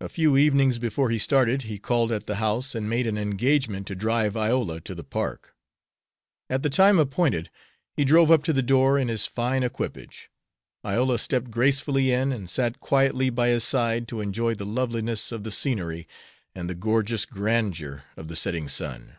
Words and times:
A 0.00 0.08
few 0.08 0.36
evenings 0.36 0.80
before 0.80 1.10
he 1.10 1.18
started 1.20 1.62
he 1.62 1.78
called 1.78 2.10
at 2.10 2.26
the 2.26 2.34
house, 2.42 2.74
and 2.74 2.90
made 2.90 3.06
an 3.06 3.16
engagement 3.16 3.86
to 3.86 3.94
drive 3.94 4.36
Iola 4.36 4.80
to 4.80 4.96
the 4.96 5.04
park. 5.04 5.54
At 6.50 6.64
the 6.64 6.68
time 6.68 6.98
appointed 6.98 7.48
he 7.96 8.04
drove 8.04 8.32
up 8.32 8.42
to 8.42 8.52
the 8.52 8.64
door 8.64 8.98
in 8.98 9.06
his 9.06 9.26
fine 9.26 9.62
equipage. 9.62 10.28
Iola 10.84 11.20
stepped 11.20 11.52
gracefully 11.52 12.10
in 12.10 12.32
and 12.32 12.50
sat 12.50 12.80
quietly 12.80 13.30
by 13.30 13.50
his 13.50 13.62
side 13.62 14.08
to 14.08 14.20
enjoy 14.20 14.54
the 14.54 14.66
loveliness 14.66 15.30
of 15.30 15.44
the 15.44 15.52
scenery 15.52 16.08
and 16.52 16.68
the 16.68 16.74
gorgeous 16.74 17.24
grandeur 17.24 18.02
of 18.16 18.26
the 18.26 18.34
setting 18.34 18.66
sun. 18.68 19.18